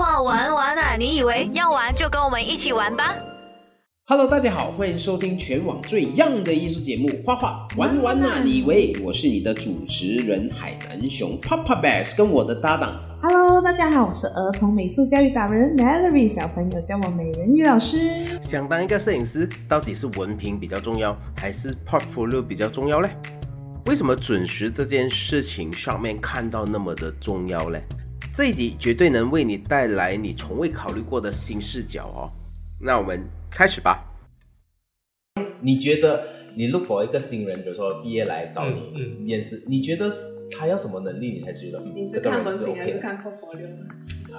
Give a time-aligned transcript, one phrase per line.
[0.00, 0.96] 画玩玩啊！
[0.98, 3.14] 你以为要玩就跟我们一起玩吧
[4.06, 8.40] ？Hello，大家好，欢迎收听全网最 young 的艺术节目《画画玩玩啊！
[8.42, 12.98] 你以为我是你的主持人海南熊 Papa Bears，跟我的搭档。
[13.20, 18.10] Hello，大家好，我是儿童美术教育达人 Melody，小朋友叫我美人鱼老师。
[18.40, 23.10] 想当一个摄影师，到底是文凭比较重要，还是 portfolio 比较重要嘞？
[23.84, 27.84] 为什么准时这件事情上面看到那么的重要嘞？
[28.40, 32.32] 这一集绝对能为你带来你从未考虑过的新视角哦。
[32.80, 34.02] 那我们开始吧。
[35.60, 36.26] 你觉得
[36.56, 40.10] 你 look for 一个新人，比如说毕业来找你面试，你觉得
[40.50, 42.98] 他要什么能力，你才觉得这个人是？
[42.98, 43.68] 看 portfolio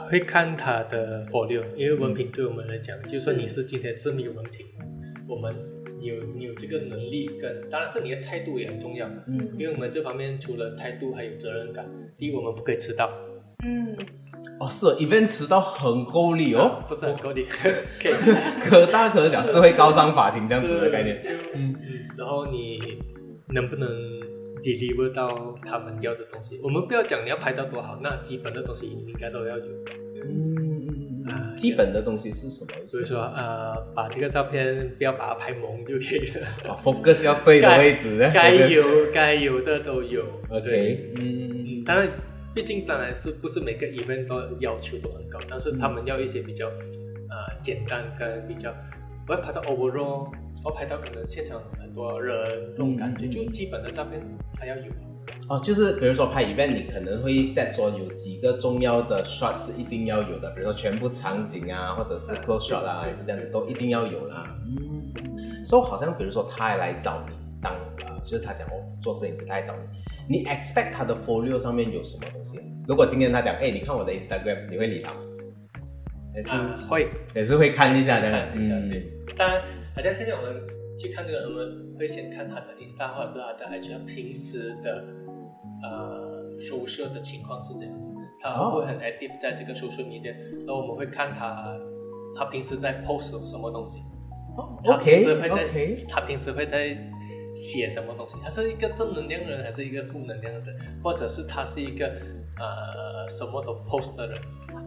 [0.10, 4.66] 会看他的 portfolio，因为文凭对我们来讲，就算你是今天这么有文凭，
[5.28, 5.56] 我们
[6.00, 9.08] 有你有这个能力，跟当然是你的态度也很重要。
[9.28, 11.86] 嗯，因为我们这方面除了态度，还有责任感。
[12.18, 13.08] 第一，我们不可以迟到。
[13.64, 13.96] 嗯，
[14.60, 17.70] 哦，是，event 迟到很够力哦，不是很够力， 可
[18.64, 21.22] 可大可小，是会告上法庭这样子的概念。
[21.54, 22.98] 嗯嗯，然后你
[23.50, 23.88] 能不能
[24.64, 26.60] deliver 到他们要的东西？
[26.64, 29.66] 我们不要讲你要拍到多好，那基本的东西你应该都要有。
[30.24, 32.72] 嗯啊，基本的东西是什么？
[32.92, 36.48] 比如说呃，把这个照片不要把它拍蒙就可以了。
[36.68, 40.24] 啊，focus 要对的位置，该有该有的都有。
[40.50, 42.10] OK，嗯，当然。
[42.54, 48.74] 毕竟当然是不是每个 event 都要求都很高，但是他们要一些比较呃简单跟比较，
[49.28, 50.30] 我要拍到 overall，
[50.64, 52.36] 我拍到可能现场很多人
[52.72, 54.22] 这种感觉，就基本的照片
[54.54, 54.92] 它要有。
[55.50, 64.56] 哦，就是比如说拍 event，你可能会 set 说有几个重要的 shot 是一定要有的，比如说全部场景啊，或者是 close shot 啊，还是这样子都一定要有啦。
[64.66, 67.74] 嗯，所以好像比如说他来找你当
[68.06, 69.82] 呃，就是他讲哦做摄影师，他来找你。
[70.32, 72.58] 你 expect 他的 folio 上面有什么东西？
[72.88, 75.20] 如果今天他讲，哎，你看我的 Instagram，你会理他吗？
[76.34, 76.50] 也是
[76.88, 78.32] 会，也是会看一下的。
[78.32, 79.12] 看一下，对。
[79.38, 79.62] 当然，
[79.94, 80.56] 好像现在我们
[80.98, 85.04] 去看这个，我们会先看他的 Instagram 或者是他的 IG，平时的
[85.84, 88.06] 呃收摄的情况是怎样子，
[88.42, 90.34] 他会不会很 active 在这个收摄里面？
[90.66, 91.78] 然后我们会看他，
[92.38, 94.00] 他平时在 post 什么东西。
[94.86, 96.06] OK，OK。
[96.08, 96.98] 他平时会在。
[97.56, 98.38] 写什么东西？
[98.44, 104.40] 他是一个正能量人，还是一个负能量的人，或者是他是一个呃什么都 post 的人？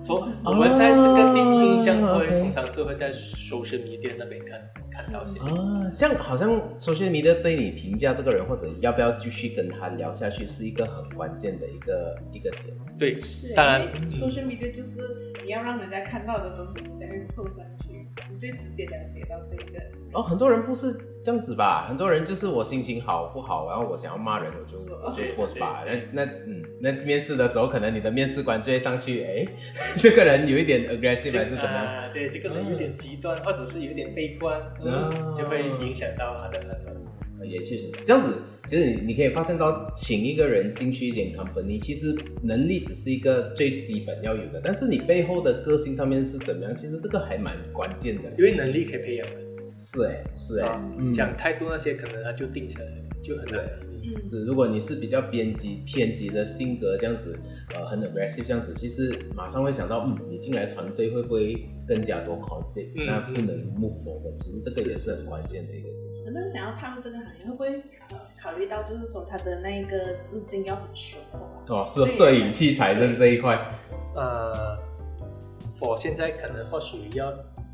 [0.04, 4.60] 从我们在这个第一印象会通常是会在 social media 那边看
[4.91, 12.64] 看到些啊，这样好像 social media 对你评价这个人或者要不要继续跟他聊下去是一个很关键的一个一个点。
[12.98, 17.83] 对，是当然 social media 就是你要让人家看到的东西才会 post 上去。
[18.30, 19.80] 你最直接了解到这个
[20.12, 20.92] 哦，很多人不是
[21.22, 21.86] 这样子吧？
[21.88, 25.82] 很多人就是我心情好不好，然后我想要骂人，我就我就 post 吧。
[25.84, 29.47] 那那嗯，那面试的时候，可能你的面试官就会上去，哎，
[29.98, 32.12] 这个人有一点 aggressive 还是怎么样？
[32.12, 36.94] 对，这个人有点极端，或者是有点悲观，嗯，就会影响到他的判断。
[37.49, 38.34] 也确实是这样子。
[38.66, 48.31] 其实你你可以发现到，请一个人进去一间 company，其实能力只是一个最基本要有的，但是你背后的个性上面是怎么样，其实这个还蛮关键的。
[48.38, 49.37] 因为能力可以培养的。
[49.78, 50.81] 是哎，是哎，
[51.12, 52.87] 讲太多那些可能他就定下来，
[53.22, 53.69] 就很难。
[54.22, 57.37] 是，如果你是比较偏激、偏激的性格这样子，
[57.75, 61.56] 呃，很 aggressive 这样子，其实马上会想到，嗯，你进来团队会不会
[61.88, 62.93] 更加多 conflict？
[63.06, 64.37] 那不能 move forward。
[64.37, 65.88] 其实这个也是很关键的一个。
[66.25, 67.77] 很多人想要踏入这个行业，会不会
[68.09, 73.59] 考考虑到，就是说他的那个资金要很雄厚啊哦，是摄影器材就是这一块。
[74.15, 74.78] 呃，
[75.81, 77.32] 我现在可能或许要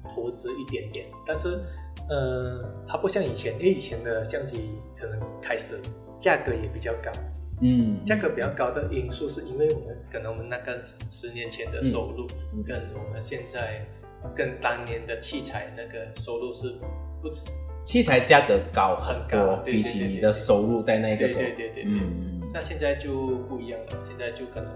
[0.09, 1.61] 投资一点点，但是
[2.09, 5.79] 呃，它不像以前，因为以前的相机可能开始
[6.19, 7.11] 价格也比较高。
[7.63, 12.27] 嗯，价格比较高的因素是因为我们可能我们那个十年前的收入，
[12.67, 13.85] 跟我们现在
[14.35, 16.79] 跟当年的器材那个收入是
[17.23, 17.31] 不。
[17.85, 24.71] 器材价格高很多，比起你的收入在那个时候，对对对对，嗯，那现在就不一样了，现在就可能，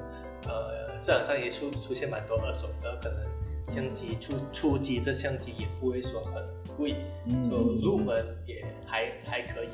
[0.49, 3.19] 呃，市场上也出出现蛮多二手的，可能
[3.67, 6.43] 相机初初级的相机也不会说很
[6.77, 6.97] 贵，
[7.49, 9.69] 就入门也还还可以。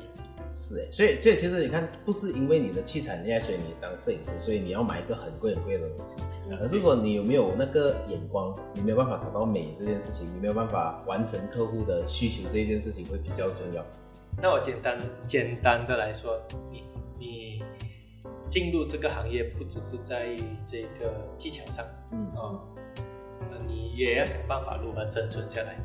[0.53, 6.17] 是哎，所以所以其实你看，不是因为你的器材厉害，所以你当摄影师，所以你要买一个很贵很贵的东西，
[6.59, 13.85] 而是说你有没有那个眼光，你没有办法找到美这件事情，你没有办法完成客户的需求这件事情会比较重要。
[14.41, 16.83] 那我简单简单的来说，你
[17.17, 17.63] 你
[18.49, 20.35] 进入这个行业不只是在
[20.67, 22.59] 这个技巧上，嗯啊，
[23.65, 25.77] 你也要想办法如何生存下来，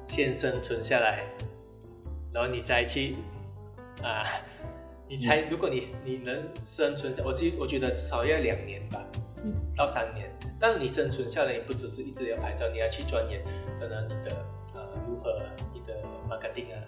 [0.00, 1.24] 先生存下来，
[2.32, 3.14] 然后你再去。
[4.02, 4.24] 啊，
[5.08, 9.04] 你才如果你你能生存，我记我觉得至少要两年吧。
[9.42, 9.54] 嗯。
[9.76, 10.30] 到三年。
[10.58, 13.42] 但是你生存下来，你不只是一直要拍照，你要去钻研
[13.78, 15.40] 可能你的呃如何
[15.72, 16.78] 你的 marketing 啊，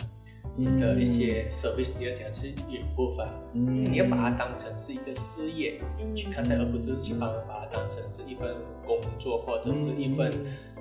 [0.57, 3.93] 你的一些 service 你要怎样去 improve 啊，嗯。
[3.93, 6.15] 你要把它当成是一个事业嗯。
[6.15, 8.55] 去看待，而不是去把把它当成是一份
[8.87, 10.33] 工作或者是一份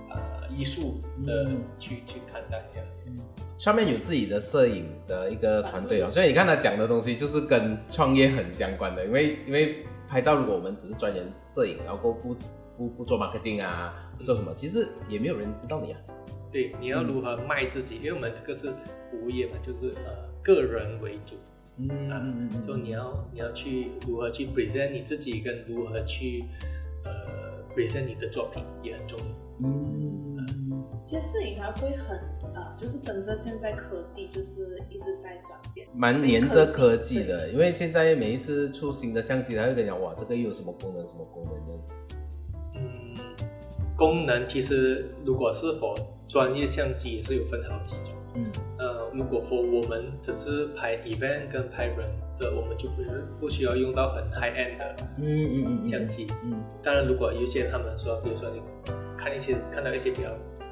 [0.10, 1.62] 呃艺术的嗯。
[1.80, 2.88] 去去看待这样。
[3.60, 12.34] 上面有自己的摄影的一个团队哦，所以你看他讲的东西就是跟创业很相关的，因为因为拍照如果我们只是专研摄影，然后不
[12.78, 16.00] 不不做 marketing 啊，不做什么，其实也没有人知道你啊。
[16.50, 17.98] 对，你要如何卖自己？
[17.98, 18.70] 因为我们这个是
[19.12, 21.36] 服务业嘛，就是呃个人为主
[21.76, 22.24] 嗯啊，
[22.64, 26.46] 所以你要你要去如何去 present 你自己，跟如何去
[27.04, 27.12] 呃
[27.76, 29.26] present 你的作品也很重要。
[29.64, 30.48] 嗯，
[31.06, 32.38] 其实摄影它会很啊、
[32.80, 41.90] 就是跟着现在科技就是一直在转变，蛮黏着科技的，因为现在每一次出新的相机，他会跟你讲哇，这个又有什么功能，什么功能这样子。
[42.76, 43.16] 嗯，
[43.98, 45.94] 功能其实如果是否
[46.28, 48.14] 专业相机也是有分好几种。
[48.36, 48.46] 嗯
[48.78, 51.98] 呃，如果 for 我们只是拍 event 跟拍人
[52.38, 56.28] 的，我们就不是不需要用到很 high end 的嗯嗯嗯相机。
[56.44, 58.62] 嗯当然，如果有一些他们说，比如说你
[59.18, 60.30] 看一些看到一些比较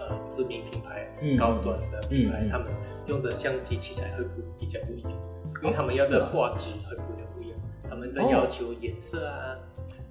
[0.10, 1.38] 呃知名品牌、嗯。
[1.38, 2.68] 高端的品牌，他们
[3.08, 5.12] 用的相机器材会不比较不一样，
[5.64, 7.60] 因为他们要的画质会不一样不一样，
[7.90, 9.58] 他们的哦要求颜色啊，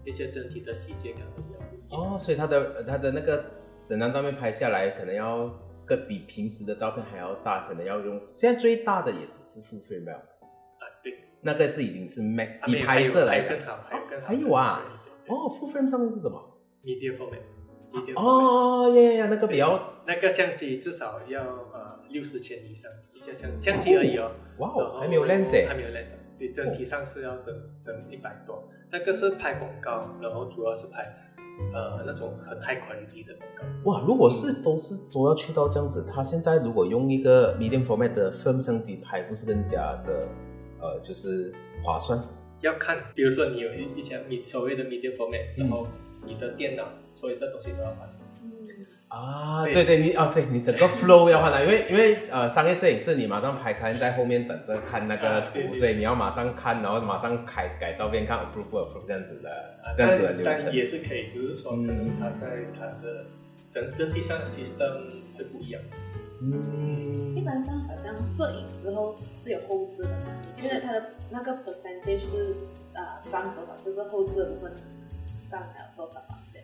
[0.04, 2.14] 一些整体的细节感会比较不一样。
[2.14, 3.44] 哦，所以他的他的那个
[3.86, 5.48] 整张照片拍下来，可能要
[5.84, 10.18] 个比平时的照片还要大，可能要用现在最大的也只是 full frame，啊，
[11.02, 14.82] 对，那个是已经是 max，他们以拍摄来讲还有更好，还有更好，还有啊。
[15.28, 16.40] 哦，full frame 上面是什么
[16.84, 17.40] ？，media format。
[17.92, 21.40] Media format 哦耶，那个比较那个相机至少要
[21.72, 24.30] 呃六十千以上，一架相相机而已哦。
[24.58, 28.62] 哇哦，还没有 lens 还，没有 lens，对，整体上是要整整一百多。
[28.90, 31.02] 那个是拍广告，然后主要是拍
[31.74, 33.90] 呃那种很 high quality 的广告。
[33.90, 40.28] 哇，如果是都是都要去到这样子，他现在如果用一个 medium format 的 film 相机拍，不是更加的
[40.80, 42.22] 呃就是划算？
[42.60, 45.86] 要看，比如说你有一一家你所谓的 medium format，然后
[46.24, 46.84] 你的电脑
[47.16, 48.08] 所以的东西都要换。
[48.42, 48.50] 嗯，
[49.08, 59.50] 啊，对对对，你哦，对你整个 flow 要换了，因为因为呃，商业摄影师你马上拍，可能在后面等着看那个图，所以你要马上看，然后马上改改照片，看 approve 不 approve 这样子的
[59.82, 60.72] 啊这样子的流程。
[60.72, 63.24] 也是可以，只是说可能嗯它在它的
[63.70, 64.92] 整整体上的 system
[65.38, 65.80] 会不一样。
[66.38, 70.26] 嗯一般上好像摄影之后是有后置的嘛，
[70.58, 72.56] 现在它的那个 percentage 是
[72.92, 74.72] 呃占多少，就是后置的部分
[75.48, 76.36] 占了多少吧？
[76.46, 76.62] 现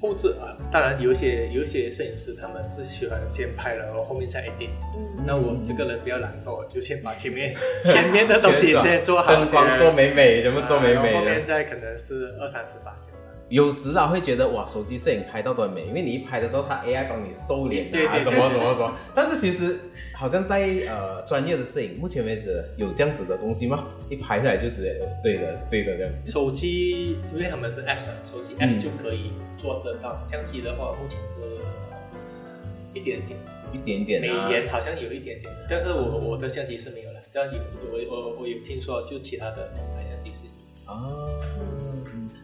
[0.00, 4.68] 后置啊，当然有些有些摄影师他们是喜欢先拍了，然后后面再 edit。
[4.96, 7.54] 嗯，那我这个人比较懒惰，就先把前面
[7.84, 11.44] 前面的东西先做好，灯光做美美，全部做美美啊然后后面。
[11.44, 13.20] 再可能是二三十八千吧。
[13.48, 18.92] 有时啊会觉得哇，手机摄影拍到都很美，因为你一拍的时候，它 AI 帮你瘦脸啊，对对对什么什么什么。
[19.14, 19.78] 但是其实
[20.16, 23.88] 好像在呃专业的摄影，目前为止有这样子的东西吗？
[24.08, 26.30] 一拍下来就直接呃对的对的这样子。
[26.30, 30.24] 手机因为他们是 app，啊手机嗯 app 就可以做得到。
[30.24, 31.34] 相机的话，目前是
[32.94, 33.38] 一点点，
[33.72, 37.20] 一点点美啊，颜好像有一点点，但是我我的相机是没有了。
[37.32, 37.60] 但有
[37.90, 40.92] 我我我有听说，就其他的品牌相机是有。
[40.92, 41.02] 啊，
[41.42, 41.53] 嗯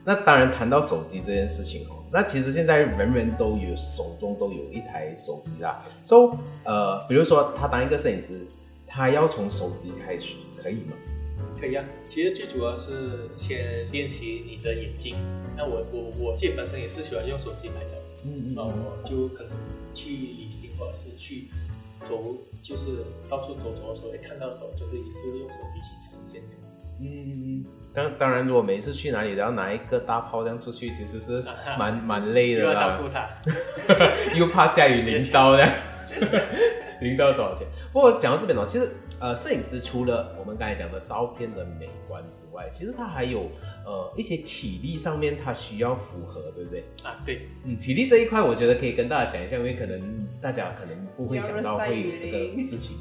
[0.05, 5.85] 那当然谈到手机这件事情哦，那其实现在人人都有手中都有一台手机啦。
[6.03, 8.41] So，呃，比如说他当一个摄影师，
[8.87, 10.97] 他要从手机开始，可以吗？
[11.61, 15.15] 可以啊，其实最主要是先练习你的眼睛。
[15.57, 19.53] 那我我我自己本身也是喜欢用手机拍照，嗯然后我就可能
[19.93, 21.49] 去旅行或者是去
[22.07, 22.19] 走，
[22.63, 26.60] 就是到处走走的时候，会看到的时候，就是也是用手机去呈现这样子。
[27.01, 27.65] 嗯，
[27.95, 31.43] 当当然，如果每次去哪里都要拿一个大炮这样出去，其实是
[31.79, 33.29] 蛮蛮累的又要照，顾他，
[34.37, 35.69] 又怕下雨淋到的。
[37.01, 37.67] 淋到多少钱？
[37.95, 38.87] 不过讲到这边哦，其实
[39.19, 43.51] 呃，摄影师除了我们刚才讲的照片的美观之外，其实他还有
[43.87, 46.85] 呃一些体力上面他需要符合，对不对？
[47.03, 52.99] 啊，对，嗯，体力这一块，我觉得可以跟大家讲一下，因为可能大家可能不会想到会有这个事情。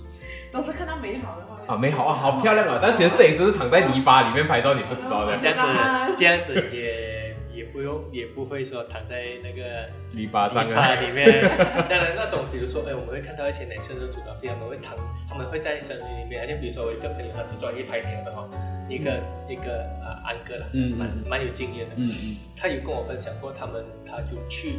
[0.50, 2.80] 都是看到美好的啊，美好啊，好漂亮啊！
[2.82, 5.48] 但其实摄影师是躺在泥巴里面拍照，你不知道的这。
[5.52, 11.48] 样子这样子也也不用也不会说躺在那个泥巴上啊，里面。
[11.88, 14.98] 当然那种比如说，哎，我们会看到一些男生的主角他们会躺，
[15.30, 16.50] 他们会在森林里面。
[16.50, 18.50] 就比如说我一个朋友，他是专业拍鸟的哈，
[18.90, 20.66] 一个一个呃安哥啦，
[20.98, 21.94] 蛮蛮有经验的。
[21.98, 24.74] 嗯嗯他有跟我分享过，他们他就去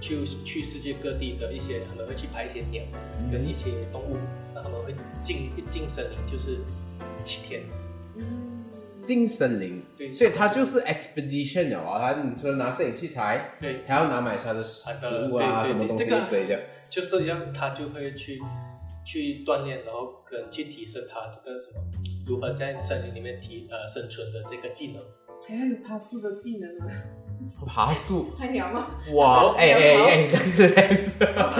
[0.00, 2.82] 去去世界各地的一些，他们会去拍一些鸟
[3.30, 4.18] 跟一些动物，
[4.60, 6.58] 那他们会进一进森林就是
[7.24, 7.62] 七天，
[8.16, 8.64] 嗯，
[9.02, 10.12] 进森林，对。
[10.12, 14.82] 所以他就是 expedition 了啊，他你说拿摄影器材，对，还要拿买他的食
[15.30, 16.60] 物啊，对对什么东西这个一堆的。
[16.90, 18.40] 就是让他就会去
[19.04, 21.80] 去锻炼，然后可能去提升他这个什么
[22.26, 25.02] 如何在森林里面提呃生存的这个技能。
[25.46, 26.86] 还要有爬树的技能啊，
[27.66, 28.86] 爬树，拍鸟吗？
[29.12, 31.56] 哇，哦哎哎哎，对对是，拍到吗？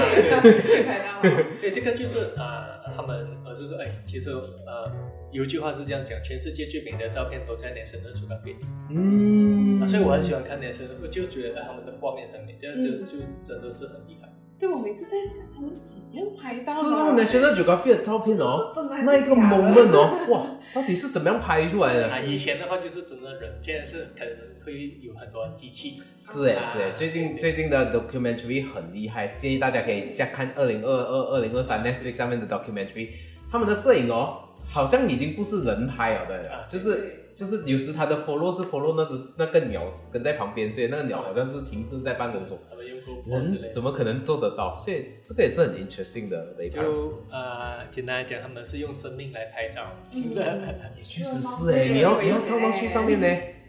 [1.60, 4.90] 对，这个就是呃，他们呃，就是说，哎，其实呃，
[5.32, 8.56] 有一句话是这样讲，全世界最美的照片都在 National Geographic 里、
[8.90, 14.29] 嗯啊，所以我很喜欢看 National，我就觉得、呃、他们的画面很美，这样就嗯就真的是很厉害。
[14.60, 16.72] 对，我每次在想他们怎样拍到的。
[16.72, 18.70] 是那个 National Geographic 的照片哦，
[19.06, 22.26] 那一个 moment 哦，哇，到底是怎么样拍出来啊，的？
[22.26, 25.96] 以前的话就是真的人，现在是可能会有很多机器。
[25.98, 33.08] 啊是哎是哎，最近最近的 documentary 很厉害，建议大家可以下看二零二二、二零二三 Netflix 上面的 documentary，
[33.50, 42.58] 他们的摄影哦，好像已经不是人拍了的啊，就是就是有时他的 follow 是 follow 那只那个鸟跟在旁边，所以那个鸟好像是停顿在半空中。
[43.04, 43.62] 他们用 GoPro 之类的。
[43.64, 44.78] 人怎么可能做得到？
[44.78, 46.83] 所以这个也是很 interesting 的雷达。
[46.83, 49.92] 就呃，简单来讲，他们是用生命来拍照。
[50.12, 50.69] 是的
[51.02, 53.26] 确实是哎，你要你要上到去上面呢，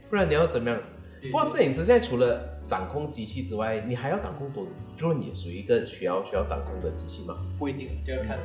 [0.10, 0.80] 不然你要怎么样？
[1.24, 4.66] 不过摄影师现在除了掌控机器之外，你还要掌控多
[4.98, 7.36] 就是你属于一个需要需要掌控的机器嘛？
[7.60, 8.40] 不一定，就要看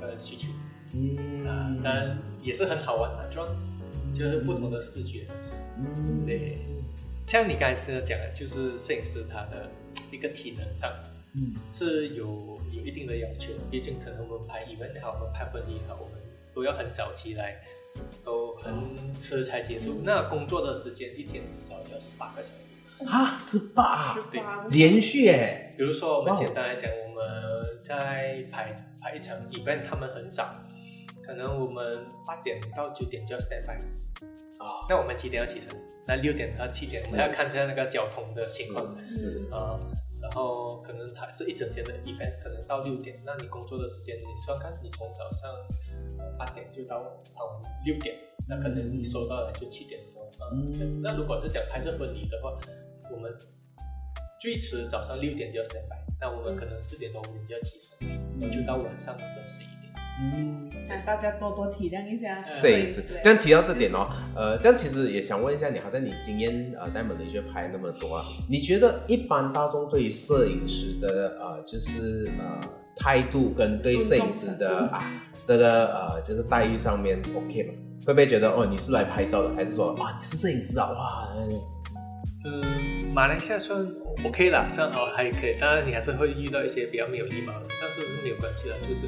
[0.00, 0.48] 那个需求
[1.48, 1.76] 啊。
[1.82, 5.26] 当然也是很好玩的 drone，就是不同的视觉。
[5.76, 6.58] 嗯对，
[7.26, 9.68] 像你刚才是讲的，就是摄影师他的
[10.12, 10.92] 一个体能上
[11.34, 16.20] 嗯是有有一定的要求，毕竟可能我们拍 event 也好，我们拍婚礼也好，我们
[16.54, 17.56] 都要很早起来，
[18.22, 18.72] 都很
[19.18, 20.02] 迟才结束。
[20.04, 22.72] 那工作的时间一天至少要十八个小时。
[23.04, 30.54] 啊，十八十八连续哎，比如说，我们简单来讲，我们在排排一场 event，他们很早，
[31.20, 33.72] 可能我们八点到九点就要 stand by，
[34.62, 35.74] 啊，那我们几点要起身？
[36.06, 38.84] 那六点到七点，我们要看一下那个交通的情况。
[39.06, 40.01] 是啊、然
[40.34, 45.50] 后可能还是一整天的 event，可能到六点，那你工作的时间，你算看，你从早上
[46.18, 47.00] 呃八点就到
[47.34, 48.16] 傍晚六点，
[48.48, 51.00] 那可能你收到的就七点多啊、嗯。
[51.02, 52.58] 那如果是讲拍摄婚礼的话，
[53.10, 53.32] 我们
[54.40, 58.08] 最迟早上六点就要 stand by，那我们可能四点多五点就要起身，
[58.40, 59.66] 然后就到晚上的十一
[60.20, 60.32] 点。
[60.34, 60.68] 嗯。
[60.88, 72.60] 让大家多多体谅一下摄影师，这样提到这点哦，呃，这样其实也想问一下你，好像你经验呃在马来西亚拍那么多啊，你觉得一般大众对于摄影师的呃就是呃
[72.96, 77.74] 态度跟对摄影师的啊这个呃就是待遇上面 OK 吗？
[78.04, 81.28] 会不会觉得哦你是来拍照的，还是说哇你是摄影师啊哇？
[82.44, 83.80] 嗯，马来西亚算
[84.26, 85.56] OK 啦，算哦还可以。
[85.58, 89.06] 当然你还是会遇到一些比较没有礼貌的，但是是没有关系的，就是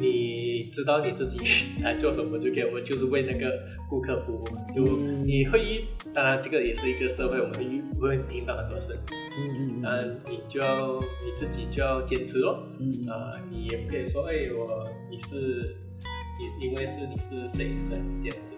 [0.00, 1.38] 你知道你自己
[1.82, 3.58] 来做什么就可以，我们就是为那个
[3.88, 4.44] 顾客服务。
[4.72, 4.84] 就
[5.24, 5.84] 你会遇，
[6.14, 12.66] 当然这个也是一个社会，我们会遇会听到很多声音，嗯当然你就要你自己就要坚持咯。
[12.78, 15.76] 嗯啊、你也不可以说，哎，我你是
[16.38, 18.54] 你因为是你是摄影师还是这样子，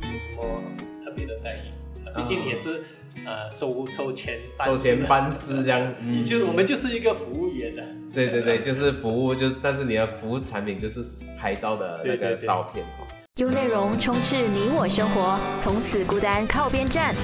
[0.00, 0.62] 你有什么
[1.04, 1.85] 特别的待遇？
[2.16, 2.82] 毕竟你也是
[3.24, 7.82] 呃收收钱收钱办事这样，嗯 你就我们就是一个服务员的。
[8.14, 11.04] 对对对，就是服务，就是但是你的服务产品就是
[11.38, 13.06] 拍照的那个对对对照片哦。
[13.36, 17.14] 用内容充斥你我生活，从此孤单靠边站。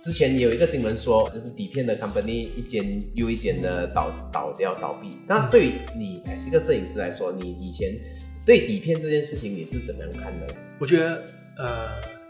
[0.00, 5.18] 之前有一个新闻说，就是底片的 company 一间又一间的倒倒掉倒闭。
[5.26, 7.92] 那对于你还是一个摄影师来说，你以前
[8.46, 10.54] 对底片这件事情你是怎么样看的？
[10.78, 11.88] 我觉得呃，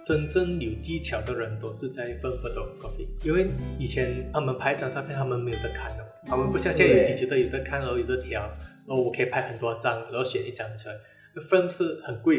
[0.08, 10.94] 真正有技巧的人都是在 Firm photography，因为以前他们拍一张照片，他们没有得看的，他们不像现在有是耶 digital 有得看，然后有得调，然后我可以拍很多张，然后选一张出来。
[11.42, 12.38] film 是很贵，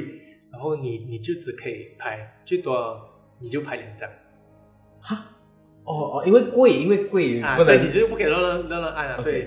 [0.52, 3.00] 然后你你就只可以拍最多
[3.40, 4.10] 你就拍两张
[5.00, 5.28] 哈，
[5.84, 9.18] 哦哦，因为贵，因为贵，啊，所以你就不可以乱乱乱乱按啊。
[9.18, 9.46] 所以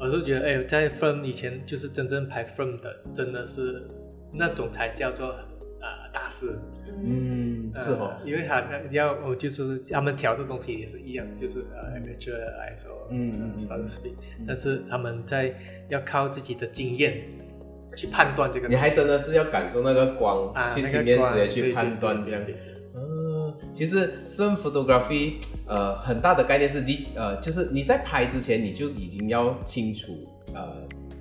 [0.00, 3.88] 我是觉得，哎，在 film 以前就是真正拍 film 的，真的是
[4.32, 6.58] 那种才叫做呃大师。
[7.02, 12.36] 嗯，是哦呃，因为他要我就是他们调的东西也是一样，就是呃 amateur
[12.72, 14.14] ISO 嗯嗯嗯 shutter speed，
[14.46, 15.54] 但是他们在
[15.88, 17.22] 要靠自己的经验
[17.96, 18.68] 去判断这个。
[18.68, 22.44] 你还真的是要感受那个光，啊去经验直接去判断这样。
[22.44, 25.34] 对对对嗯，其实 film photography
[25.66, 30.12] 呃很大的概念是你呃就是你在拍之前你就已经要清楚
[30.54, 30.76] 呃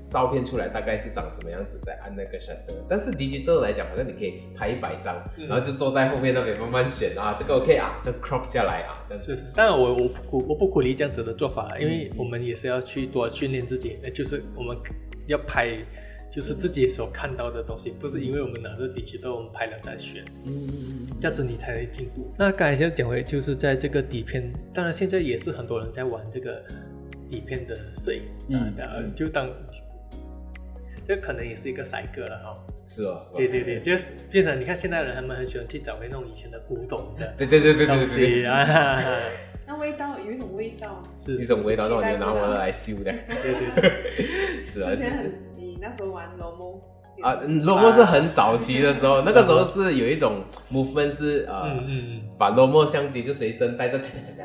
[0.09, 2.81] 照片出来大概是长什么样子，再按那个 shutter。
[2.87, 9.35] 但是 digital 来讲，好像你可以拍一百张，嗯然后就坐在后面那边慢慢选啊，这个 OK 啊，就 crop 下来啊，这样子。
[9.35, 14.75] 是是，当然我我不鼓我不鼓励这样子的做法了，因为我们也是要去多训练自己，呃就是我们
[15.27, 15.77] 要拍
[16.31, 22.31] 就是自己所看到的东西，不是因为我们拿着底漆豆我们拍了再选，嗯这样子你才能进步。
[22.37, 26.63] 那刚才就讲回，就是在这个底片，当然现在也是很多人在玩这个
[27.27, 28.21] 底片的摄影
[28.55, 28.73] 啊
[29.15, 29.47] 就当
[31.09, 33.37] 这可能也是一个赛格了哈、是哦，是哦。
[33.37, 39.01] 对对对，就是变成你看现在人他们很喜欢去找回那种以前的古董的对对对对对东对对，西啊，
[39.65, 43.11] 那味道有一种味道，是一种味道，是那我就拿我的来修的，
[43.41, 44.25] 对对对。
[44.67, 44.97] 是啊之。
[44.97, 46.79] 前很你那时候玩 Lomo
[47.23, 53.97] 啊，嗯，Lomo 是很早期的时候，那个时候是有一种 movement 是呃，嗯嗯嗯，把 Lomo 相机就随身带着，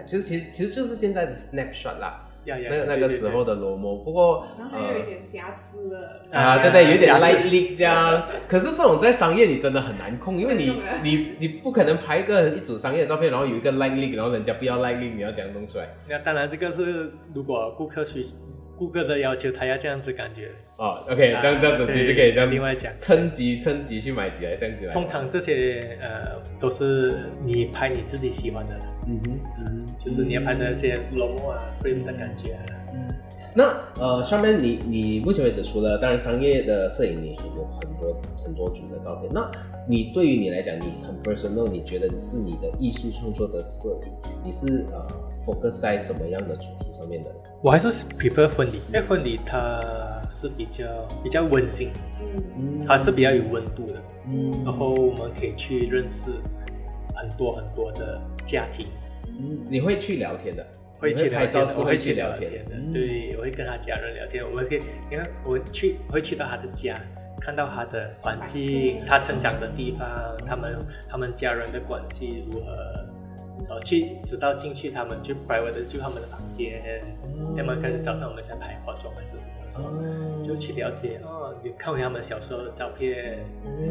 [0.07, 4.03] 就是其实其实就是现在的 snapshot 啦，呀呀，那个那个时候的 Lomo。
[4.05, 8.23] 不过然后还有一呃点瑕疵的，啊，对对，有点瑕疵 light leak 这样。
[8.49, 15.89] 可是这种在商业你真的很难控，因为你你你不可能拍一个一组商业照片，然后有一个 light leak，然后人家不要 light leak，你要怎样弄出来？
[16.09, 18.23] 那当然这个是如果顾客需
[18.77, 22.93] 顾客的要求，他要这样子感觉，哦，OK，这样这样子其实就可以这样另外讲。
[22.99, 24.91] 趁机趁机去买几台相机来。
[24.91, 28.75] 通常这些呃都是你拍你自己喜欢的，
[29.07, 29.74] 嗯哼嗯哼，
[30.05, 32.61] 就是你要拍出来这些 logo 啊 frame 的感觉啊。
[33.57, 39.31] 那呃，上面你你目前为止除了当然商业的摄影，你有很多很多组的照片。
[39.33, 39.49] 那
[39.89, 44.13] 你对于你来讲，你很 personal，你觉得你是你的艺术创作的摄影，
[44.45, 45.07] 你是呃
[45.47, 47.31] focus 在什么样的主题上面的？
[47.63, 50.85] 我还是 prefer 婚礼，因为婚礼它是比较
[51.23, 51.91] 比较温馨，
[52.59, 56.33] 嗯，它是比较有温度的，嗯然后我们可以去认识
[57.15, 58.89] 很多很多的家庭，
[59.39, 60.67] 嗯，你会去聊天的，
[60.99, 62.91] 会去拍聊天的，照是会我会去聊天的，嗯。
[62.93, 67.01] 对，我会跟他家人聊天，我会可以，你看我去会去到他的家，
[67.41, 70.09] 看到他的环境，他成长的地方，
[70.47, 72.73] 他们他们家人的关系如何，
[73.69, 77.05] 然后去直到进去他们就 private 的就他们的房间，
[77.57, 83.39] 要么跟早上我们在拍化妆还是什么的时候，就去了解哦，你看回他们小时候的照片。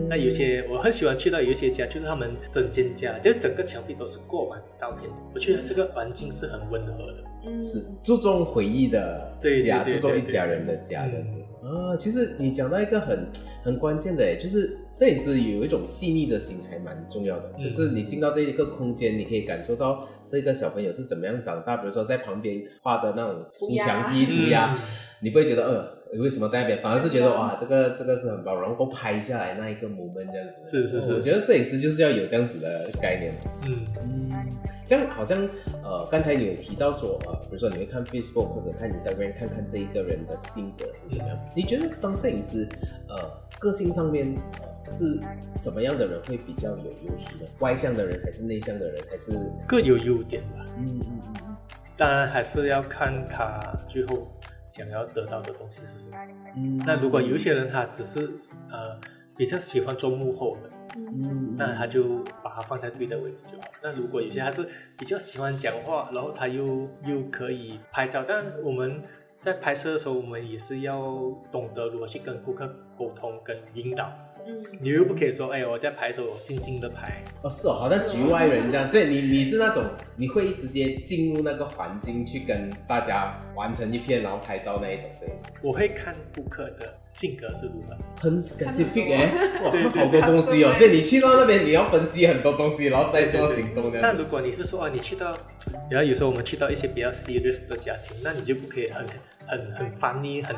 [0.10, 5.16] 那有些我很喜欢去到有一些家，就是他们整间家，就整个墙壁都是过满照片的。
[5.34, 7.24] 我觉得这个环境是很温和的。
[7.46, 11.36] 嗯是注重回忆的家，对对对注重一家人的家嗯这样子。
[11.64, 13.28] 啊，其实你讲到一个很
[13.64, 17.52] 很关键的，诶，就是摄影师有一种细腻的心，还蛮重要的。
[17.58, 21.78] 嗯就是你进到这一个空间，你可以感受到这个小朋友是怎么样长大。
[21.78, 24.80] 比如说在旁边画的那种涂墙壁、涂鸦，嗯
[25.22, 26.03] 你不会觉得呃。
[26.20, 26.82] 为什么在那边？
[26.82, 30.64] 反而是觉得哇，这个这个是很棒，然后拍下来那一个 moment 这样子。
[30.66, 33.34] 是是是我觉得摄影师就是要有这样子的概念。
[33.66, 34.32] 嗯嗯，
[34.86, 35.48] 这样好像
[35.84, 41.40] 呃，刚才你有提到说呃，比如说你会看 Facebook 或者看 Instagram 看看这一个人的性格是怎么样。
[41.56, 42.68] 你觉得当摄影师
[43.08, 43.16] 呃
[43.60, 45.20] 个性上面呃是
[45.56, 47.50] 什么样的人会比较有优势呢？
[47.60, 49.32] 外向的人还是内向的人还是
[49.68, 50.66] 各有优点吧。
[50.78, 51.56] 嗯嗯嗯
[51.96, 54.28] 当然还是要看他最后
[54.66, 56.18] 想要得到的东西是什么。
[56.56, 58.22] 嗯那如果有些人他只是
[58.70, 59.00] 呃
[59.36, 63.64] 比较喜欢做幕后的，嗯那他就把它放在对的位置就好。
[63.82, 69.02] 那如果有些他是比较喜欢讲话，然后他又又可以拍照，但我们
[69.40, 71.02] 在拍摄的时候，我们也是要
[71.52, 74.12] 懂得如何去跟顾客沟通跟引导。
[74.46, 79.84] 嗯，你又不可以说，哎，我在拍的时候我静静的拍，哦是哦，好像局外人这样，所以你你是那种
[80.18, 85.46] 你会直接进入那个环境去跟大家完成一片然后拍照那一种摄影师。
[85.62, 87.96] 我会看顾客的性格是如何。
[88.20, 89.32] 很 specific 哎、
[89.64, 94.18] 哇，好多东西哦，所以你去到那边你要分析很多东西，然后再做行动这样子。
[94.18, 95.38] 那如果你是说啊，你去到，
[95.90, 99.06] 然后有时候我们去到一些比较 serious 的家庭，那你就不可以很
[99.46, 100.56] 很很 funny，很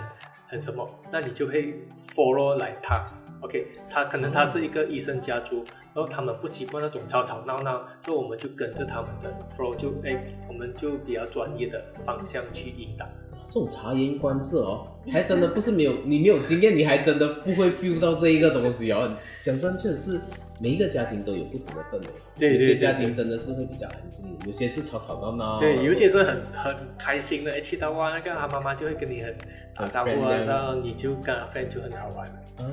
[0.48, 3.06] 很什么，那你就会 follow 来他。
[3.46, 13.06] OK，他可能他是一个医生家族，然后他们不习惯那种吵吵闹闹，所以我们就跟着他们的 flow，就哎，我们就比较专业的方向去引导。
[13.48, 19.16] 这种察言观色哦，还真的不是没有你没有经验，你还真的不会 feel 到这一个东西哦。
[19.44, 20.22] 讲真，确实是
[20.60, 22.06] 每一个家庭都有不同的氛围。
[22.06, 25.60] 有些对对对家庭真的是会比较安静，有些是吵吵闹闹。
[25.60, 29.34] 对，有些是很很开心的，一，去到哇，那个他妈妈就会跟你很
[29.76, 32.28] 打招呼啊，这样然后你就跟他 friend 就很好玩。
[32.58, 32.64] 啊，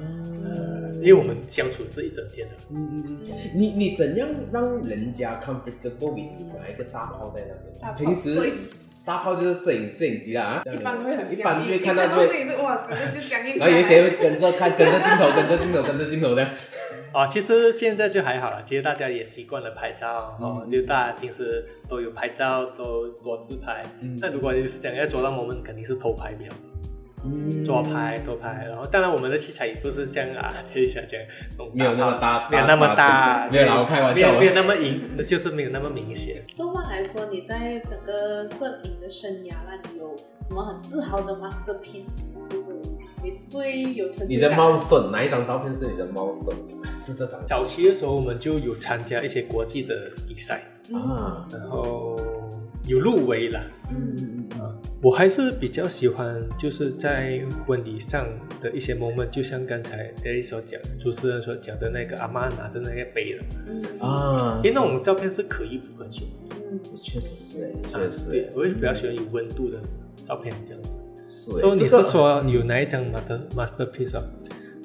[1.01, 2.55] 因为我们相处这一整天的。
[2.71, 8.09] 嗯嗯嗯，你你怎样让人家 comfortable with 你拿一个大炮在那大边？
[8.09, 8.53] 平时
[9.05, 13.57] 大炮就是摄影摄影机啦，啊一般都会很一般就会看到就会哇，整个就僵硬。
[13.59, 16.49] 然后有一些会跟着看，跟着镜头，跟着镜头，跟着镜头的。
[17.13, 23.85] 啊，其实现在就还好了，其实大家也习惯了拍照哦嗯，就大家平时都有拍照，都多自拍。
[24.01, 26.59] 嗯那如果你是想要做到我们肯定是偷拍比较多，
[27.25, 28.67] 嗯抓拍偷拍。
[28.69, 31.21] 然后当然我们的器材也不是像啊，等一下讲
[31.51, 36.43] 那种没有那么大没有那么大，没有开玩笑没有没有那么明，就是没有那么明显。
[36.49, 42.15] 纵观来说，你在整个摄影的生涯那里有什么很自豪的 masterpiece？
[42.51, 42.72] 就是
[43.23, 46.57] 你最有成你的猫孙哪一张照片是你的猫孙？
[46.91, 47.41] 是这张。
[47.47, 52.17] 早期的时候，我们就有参加一些国际的比赛，啊，然后
[52.89, 53.63] 有入围了。
[53.91, 58.27] 嗯嗯嗯啊，我还是比较喜欢就是在婚礼上
[58.61, 64.01] 的一些 moment，就像刚才 Derry 所讲，主持人所讲的那个阿妈拿着那个杯的，嗯。
[64.01, 66.25] 啊，因为那种照片是可遇不可求。
[66.51, 68.31] 嗯，确实是哎，啊确实。
[68.31, 69.79] 对，我也比较喜欢有温度的
[70.25, 70.97] 照片这样子。
[71.33, 74.23] 所以你这个是说有哪一张 master masterpiece 啊？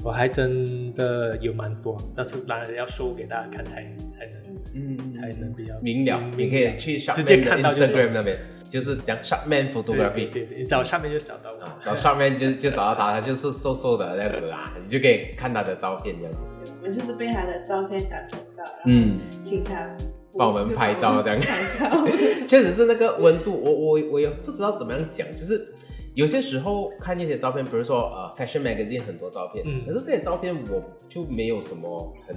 [0.04, 10.30] 我还真的有蛮多，但是当然要 show 给大家看才才能嗯才能比较明了，你可以去直接看到 Instagram 那边，就是讲 Sharkman 对对 Photography。
[10.32, 11.66] 对对，你找上面就找到我。
[11.66, 16.72] 啊，找上面就就找到他，他就是瘦瘦的这样子啦，你就可以看他的照片这样子。
[16.82, 19.90] 我就是被他的照片感动到，嗯，请他
[20.38, 22.06] 帮我们拍照这样拍照。
[22.48, 25.74] 确实是那个温度，我我我也不知道怎么样讲，就是
[26.18, 29.86] 有些时候看一些照片，比如说呃，Fashion Magazine 很多照片，嗯。
[29.86, 32.36] 可是这些照片我就没有什么很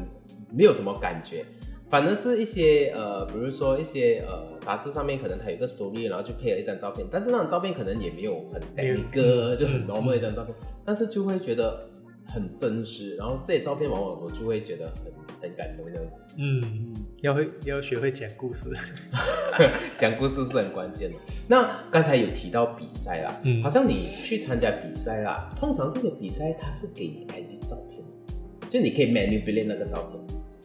[0.54, 1.46] 没有什么感觉，
[1.88, 11.88] 反而是一些呃，比如说一些呃杂志上面可能它有一个 story，然后就配了一张照片，但是那张照片可能也没有很没有 technical，就很嗯 normal 一张照片，但是就会觉得
[12.32, 15.12] 很真实，然后这些照片往往我就会觉得很
[15.42, 16.18] 很感动这样子。
[16.38, 18.70] 嗯，要会要学会讲故事。
[19.96, 21.16] 讲故事是很关键的。
[21.48, 28.02] 那刚才有提到比赛啦，嗯好像你去参加比赛啦，通常这些比赛它是给你 edit 照片，
[28.70, 30.20] 就你可以 manipulate 那个照片。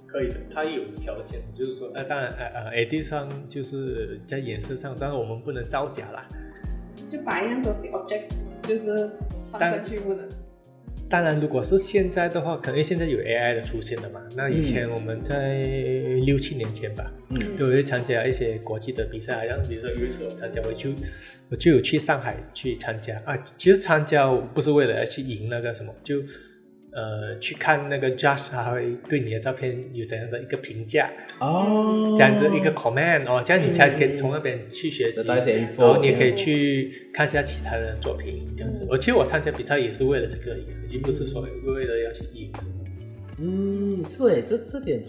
[0.07, 6.25] 可以的，它有条件，就是说，呃，当然，呃呃，edit 上就是在颜色上，当然我们不能造假啦。
[7.05, 8.29] 就把一样东西 object
[8.63, 9.11] 就是
[9.51, 10.25] 放上去不能。
[11.07, 14.19] 当然，如果是现在的话，肯定现在有 AI 的出现了嘛。
[14.35, 15.59] 那以前我们在
[16.25, 20.89] 六七年前吧，嗯都会参加一些国际的比赛，好像比如说有一次我参加，我就
[21.49, 23.37] 我就有去上海去参加啊。
[23.55, 26.21] 其实参加不是为了要去赢那个什么，就
[26.95, 38.87] 呃去看那个 judge 他会对你的照片有怎样的一个评价，哦这样的一个 comment 哦，这样你才可以从那边去学习，然后你也可以去看一下其他人的作品，这样子。
[38.89, 43.13] 我其实我参加比赛也是为了这个，已经不是说为了要去赢什么东西。
[43.37, 45.03] 嗯，是诶，这这点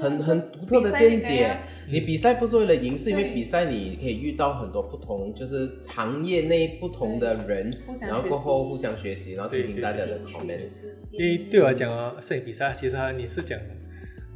[0.00, 1.56] 很很独特的见解。
[1.92, 7.68] 你比赛不是为了赢，是因为比赛你可以遇到很多不同，就是行业内不同的人
[8.02, 10.68] 然后过后互相学习，然后听对对听大家的进去 comment 的。
[10.68, 13.58] 世界因为对我来讲啊，摄影比赛其实它你是讲，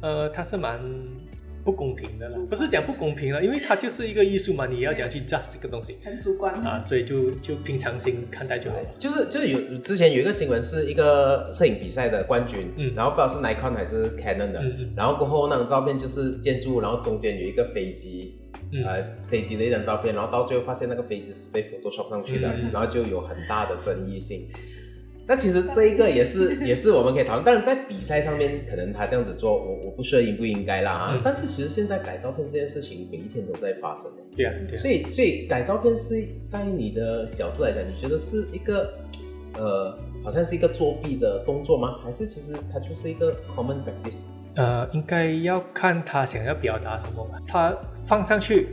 [0.01, 0.81] 呃，它是蛮
[1.65, 5.97] 不公平的啦，不是讲不公平了，因为它就是一个艺术嘛，你要讲去 judge 这个东西。
[6.03, 6.53] 很主观。
[6.63, 8.77] 啊，所以就就平常心看待就好。
[8.77, 8.85] 了。
[8.99, 12.93] 就是就是有之前有一个新闻是一个摄影比赛的冠军，嗯。
[12.95, 14.93] 然后不知道是 Nikon 还是 Canon 的，嗯嗯。
[14.95, 18.39] 然后过后那张照片就是建筑，然后中间有一个飞机，
[18.71, 18.83] 嗯。
[18.85, 24.47] 呃飞机的一张照片，然后到最后发现那个飞机是被 Photoshop 上去的，然后就有很大的争议性。
[25.27, 34.05] 那其实这一个也是 也是我们可以讨论，当然在比赛上面可能他这样子做，我我不说应不应该啦啊，嗯但是其实现在改照片这件事情每一天都在发生。
[34.35, 34.91] 对啊，对啊所。
[34.91, 38.93] 以，所以改照片是在你的角度来讲，你觉得是一个
[39.53, 41.99] 呃，好像是一个作弊的动作吗？
[42.03, 44.25] 还是其实它就是一个 common practice？
[44.55, 47.41] 呃，应该要看他想要表达什么吧。
[47.47, 47.75] 他
[48.07, 48.67] 放上去，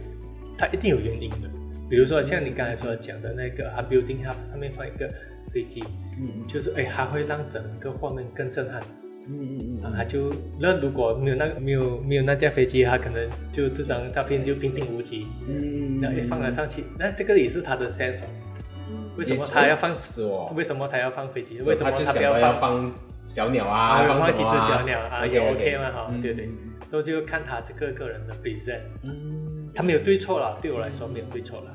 [0.58, 1.50] 他一定有原因的。
[1.88, 5.12] 比如说像你刚才所讲的那个，他 building half 上面放一个
[5.52, 5.84] 飞机，
[6.20, 8.82] 嗯就是哎，它会让整个画面更震撼
[9.28, 9.92] 嗯嗯啊。
[9.96, 15.26] 它就那如果没有那没有没有那架飞机，它可能就这张照片就平平无奇。
[15.48, 17.86] 嗯那一放了上去，那这个也是他的。
[17.86, 19.94] 嗯为什么他要放？
[19.94, 21.60] 是哦，为什么他要放飞机？
[21.62, 22.60] 为什么他就想到他不要放？
[22.60, 22.92] 放
[23.28, 26.46] 小鸟啊，啊，放放几只小鸟啊，也 OK 嘛哈，对对。
[26.46, 26.58] 嗯
[26.92, 31.74] 所以就看他这个个人的 present，嗯他没有对错了，对我来说没有对错了。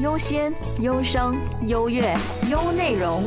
[0.00, 2.02] 优先、优生、优越、
[2.48, 3.24] 优内容。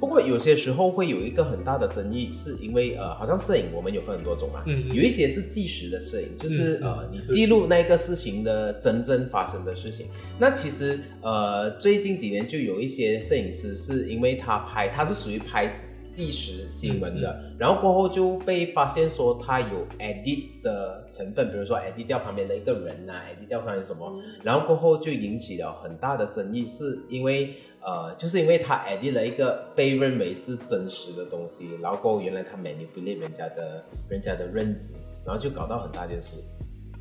[0.00, 10.06] 不过有些时候会有一个很大的争议，是因为呃，好像摄影我们有分很多种嘛，有一些是纪实的摄影，就是、呃，你记录那个事情的真正发生的事情。
[10.38, 15.70] 那其实呃，最近几年就有一些摄影师是因为他拍，他是属于拍
[16.14, 34.94] 纪实新闻的，嗯然后过后就被发现说他有 edit 的成分，比如说 edit 掉旁边的一个人呐、e d i t 掉旁边什么，然后过后就引起了很大的争议，是因为呃，就是因为他 edit 了一个被认为是真实的东西，然后过后原来他 manipulate 人家的人家的认知，
[35.26, 36.36] 然后就搞到很大件事。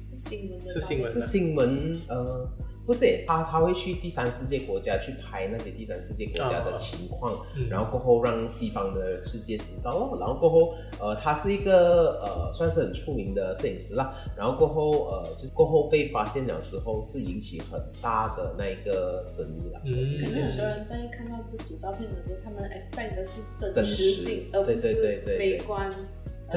[0.03, 2.45] 是新闻的，是新闻是新闻呃，
[2.85, 7.69] 不是，他他会去第三世界国家去拍那些第三世界国家的情况，嗯。
[7.69, 19.93] 然后过后让西方的世界知道哦，然后过后呃，他是一个呃算是很出名的摄影师啦，然后过后呃就是过后被发现了之后是引起很大的那一个争议啦，嗯。
[20.25, 25.37] 可能很多人在看到这组照片的时候，他们 expect 的是真真实实性，而不对对对对是对。
[25.37, 25.91] 美观。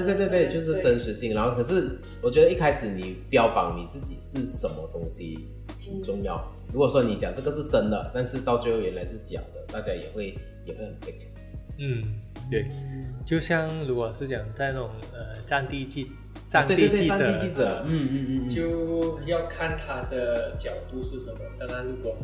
[0.05, 1.35] 对对对对，就是真实性。
[1.35, 6.41] 然后可是我觉得一开始你标榜你自己是什么东西挺重要。
[6.73, 11.31] 如果说你讲这个是真的，但是到最后原来是假的，大家也会也会很费钱。
[11.79, 12.03] 嗯，
[12.51, 12.67] 对，
[13.25, 16.11] 就像如果是讲在那种呃战地记
[16.49, 21.39] 战对对对战地记者，地记者，嗯嗯嗯嗯，就要看他的角度是什么。
[21.59, 22.17] 当然，如果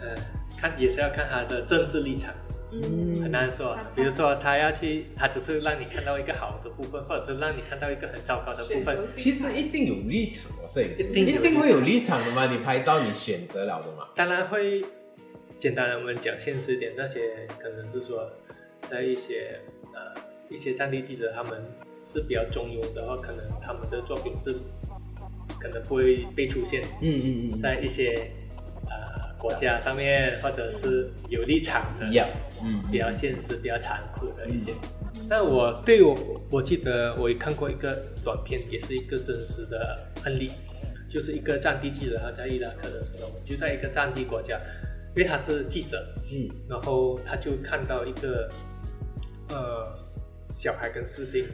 [0.00, 0.16] 呃
[0.56, 2.34] 看也是要看他的政治立场，
[2.72, 3.76] 嗯，很难说。
[3.94, 12.46] 比如说他要去，他只是让你看到一个好的部分，或者是让你看到一个很糟糕的部分其实一定有立场哦，摄影师一定一定会有立场的嘛。
[12.46, 14.08] 你拍照你选择了的嘛。
[14.14, 14.84] 当然会，
[15.58, 18.30] 简单的我们讲现实一点，那些可能是说，
[18.84, 19.60] 在一些
[19.92, 21.62] 呃一些战地记者他们
[22.04, 24.54] 是比较中庸的话，可能他们的作品是
[25.60, 28.39] 可能不会被出现嗯嗯嗯，在一些呃
[29.40, 32.06] 国家上面，或者是有立场的，
[32.62, 34.72] 嗯，比较现实、比较残酷的一些。
[35.28, 36.14] 但我对我
[36.50, 40.52] 我记得我也看过一个短片，也是一个真实的案例，
[41.08, 44.60] 就是一个战地记者他在伊拉克的时候，就在一个战地国家，
[45.16, 48.50] 因为他是记者，嗯然后他就看到一个
[49.48, 49.94] 呃
[50.54, 51.46] 小孩跟士兵。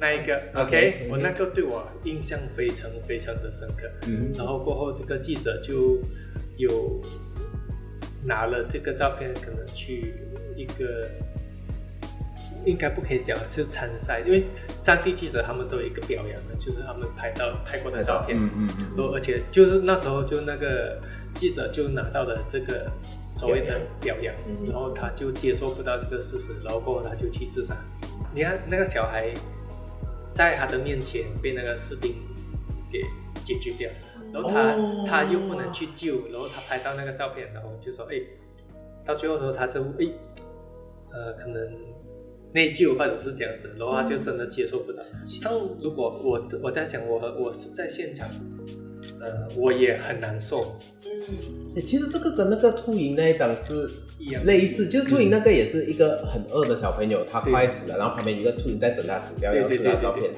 [0.00, 0.66] 那一个嗯
[1.08, 3.88] 我那个对我印象非常非常的深刻。
[4.08, 5.98] 嗯然后过后，这个记者就
[6.56, 7.00] 有
[8.24, 10.14] 拿了这个照片，可能去
[10.56, 11.08] 一个
[12.64, 14.44] 应该不可以讲是参赛，因为
[14.82, 21.00] 战地记者他们都有一个表扬的，就是他们拍到拍过的照片，嗯嗯而且就是那时候就那个
[21.34, 22.90] 记者就拿到了这个
[23.36, 24.66] 所谓的表扬，嗯。
[24.68, 27.76] 然后他就接受不到这个事实，然后过后他就去自杀。
[28.34, 29.32] 你看那个小孩
[30.32, 32.16] 在他的面前被那个士兵
[32.90, 33.02] 给
[33.44, 33.88] 解决掉，
[34.36, 38.20] 然后他、哦他又不能去救，然后他拍到那个照片，然后就说哎，
[39.04, 40.12] 到最后的时候他就哎
[41.10, 41.72] 呃可能
[42.52, 45.02] 内疚或者是这样子，然后他就真的接受不到。
[45.42, 48.28] 但如果我我在想我我是在现场，
[49.20, 50.76] 呃我也很难受。
[51.04, 57.52] 嗯，是其实这个跟那个秃鹰那一张是一样类似，就是秃鹰那个也是一个很饿的小朋友，他对。
[57.52, 60.02] 快死了，然后旁边有一个秃鹰在等他死掉，要吃他对对。
[60.02, 60.30] 照片。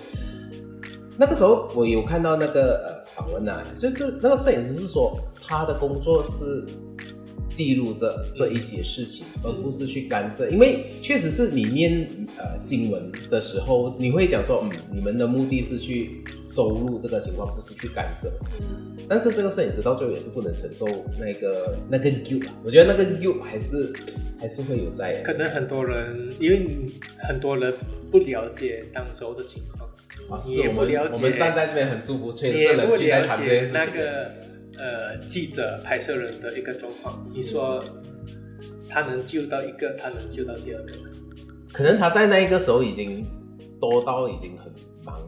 [1.18, 6.64] 那个时候我有看到那个呃访问啊，就是那个摄影师是说他的工作是
[7.50, 18.31] 记录着这一些事情，而不是去干涉，因为确实是你念呃新闻的时候，你会讲说，嗯，你们的目的是去收录这个情况，不是去干涉。
[19.09, 20.87] 但是这个摄影师到最后也是不能承受
[21.18, 23.92] 那个那个 you，我觉得那个 you 还是
[24.38, 27.74] 还是会有在可能很多人，因为你很多人
[28.09, 29.88] 不了解当时候的情况，
[30.31, 33.81] 啊，你是我们也不了解我们站在这边很舒服，吹着冷气在了谈这件事情。
[33.81, 34.33] 那个
[34.79, 37.27] 呃记者拍摄人的一个状况。
[37.35, 37.83] 你说
[38.88, 40.92] 他能救到一个，他能救到第二个，
[41.73, 43.27] 可能他在那一个时候已经
[43.81, 44.73] 多到已经很
[45.05, 45.21] 盲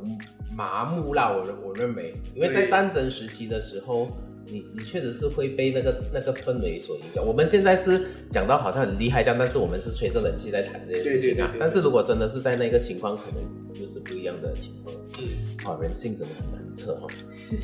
[0.55, 4.09] 麻木啦，我认我认为，因为在战争时期的时候，
[4.47, 7.25] 你你确实是会被那个那个氛围所影响。
[7.25, 11.35] 我们现在是讲到好像很厉害这样，但是我们是吹着冷气在谈这件事情啊。
[11.35, 14.95] 对对对对但是如果真的是在那个情况，可能就是不一样的情况。
[15.19, 15.27] 嗯，
[15.65, 17.07] 啊，人性真的很难测哈。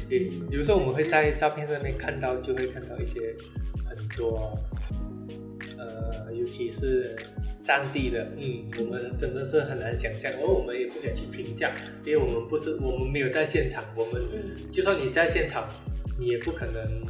[0.09, 3.35] 对，有时候我们会在照片上面看到，就会看到一些
[3.85, 4.59] 很多，
[5.79, 7.17] 呃，尤其是
[7.63, 15.69] 战地的，嗯，我们真的是很难想象，而我们也不敢去评价，因为我们不是，我们没有在现场，我们嗯就算你在现场，
[16.19, 17.07] 你也不可能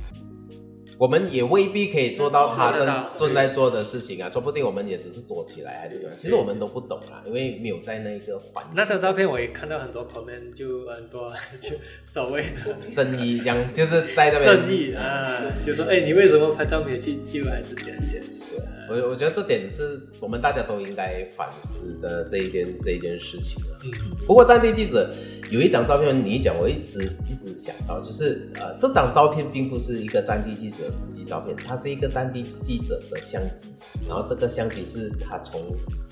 [0.99, 2.73] 我们也未必可以做到他
[3.17, 6.19] 正在做的事情啊，说不定我们也只是躲起来还是怎么样。
[6.19, 8.65] 其实我们都不懂啊，因为没有在那个环。
[8.75, 18.33] 那张照片我也看到很多 comment，就很多就所谓的正义，这样就是在那边正义啊，就说哎，你为什么拍照片去去救，还是这样这样？
[18.33, 18.47] 是，
[18.89, 23.77] 我我觉得这点是我们大家都应该反思的这一件这一件事情啊。
[23.85, 23.91] 嗯
[24.27, 25.15] 不过战地记者
[25.51, 33.69] 有一张照片，你一讲，我一直一直想到，就是呃，这张照片并不是一个战地记者的实际照片，它是一个战地记者的相机，
[34.09, 35.61] 然后这个相机是他从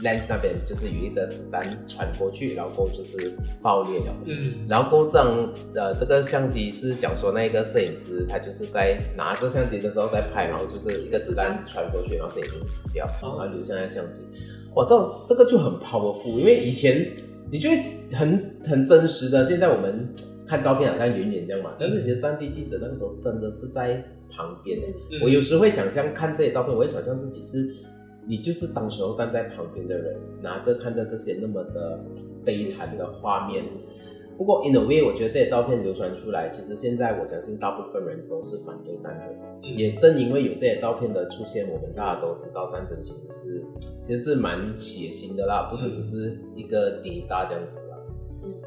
[0.00, 3.32] lens 那边就是有一则子弹穿过去，然后过就是
[3.62, 4.14] 爆裂了。
[4.26, 14.22] 嗯然后过这张呃这个相机是讲说那个摄影师他就是在拿着相机的时候在拍，然后就是一个子弹穿过去，然后摄影师死掉，然哦后留下那相机。
[14.74, 17.14] 哇，这种这个就很 powerful，因为以前
[17.50, 17.76] 你就会
[18.12, 20.08] 很很真实的，现在我们
[20.48, 24.02] 看照片好像远远这样嘛，但是其实战地记者那个时候真的是在
[24.36, 24.86] 旁边的。
[24.88, 27.74] 嗯我有时会想象看这些照片，我会想象自己是，
[28.26, 32.00] 你就是当时候站在旁边的人，拿着看着这些那么的
[32.44, 33.64] 悲惨的画面。
[34.36, 39.32] 不过 in a way，我觉得这些照片流传出来，其实现在我相信大部分人都是反对战争。
[39.62, 47.96] 嗯也正因为有这些照片的出现，我们大家都知道战争其实是其实是蛮血腥的啦，不是只是一个滴答这样子啦。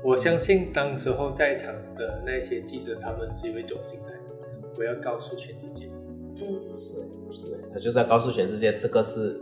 [0.04, 4.16] 我相信当时候在场的那些记者，他们只会一种心态，
[4.80, 5.88] 我要告诉全世界，
[6.46, 6.94] 嗯，是
[7.32, 9.42] 是，他就是要告诉全世界，这个是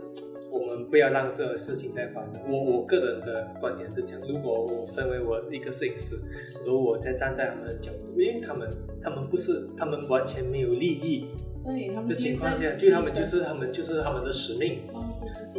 [0.50, 2.40] 我们不要让这个事情再发生。
[2.48, 6.18] 我我个人的观点是这样：如果我身为我一个摄影师，
[6.64, 8.68] 如果我在站在他们的角度，因为他们
[9.02, 11.26] 他们不是他们完全没有利益
[11.64, 14.80] 对他们的情况下，就他们就是他们就是他们的使命，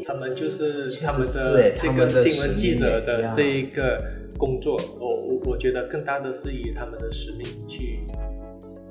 [0.05, 4.03] 他们就是他们的这个新闻记者的这一个
[4.37, 4.79] 工作。
[4.99, 7.99] 我我我觉得更大的是以他们的使命去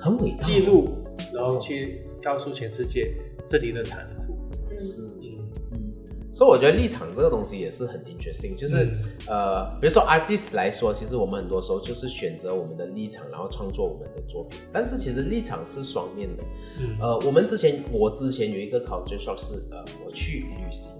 [0.06, 0.98] 很伟大记录，
[1.34, 3.12] 然后去告诉全世界
[3.48, 4.36] 这里的残酷。
[4.70, 5.92] 嗯，是嗯嗯，
[6.32, 14.60] 所以我觉得立场这个东西也是很 interesting，就是、嗯呃，比如说 artist 来说，其实我们很多时候就是选择我们的立场，然后创作我们的作品。
[14.72, 16.44] 但是其实立场是双面的。
[16.78, 20.92] 嗯呃，我们之前我之前有一个 culture shock 是呃，我去旅行，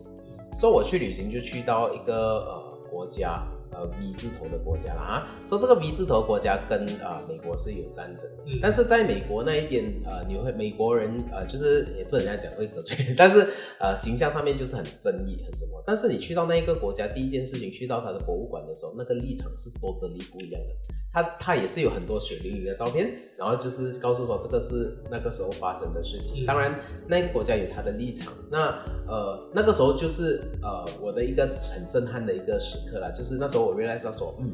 [0.59, 3.47] 所以我去旅行就去到一个呃国家。
[3.77, 13.47] 呃，V 字头的国家了啊，说这个 V 字头国家跟呃美国是有战争，嗯但是在美国那一边，呃，你会美国人呃，就是也不能这样讲会得罪人， 但是
[13.79, 15.83] 呃，形象上面就是很争议，很什么。
[15.87, 20.95] 但是你去到那一个国家，第一件事情去到他的博物馆的时候，那个立场是多得力不一样的。
[21.13, 26.45] 他他也是有很多血淋淋的照片，然后就是告诉说这个是那个时候发生的事情。
[26.45, 28.33] 嗯当然，那个国家有他的立场。
[28.51, 28.69] 那
[29.09, 34.53] 呃，那个时候就是呃，我的一个很震撼的一个时刻啦，就是那时候我 realize 到说，嗯，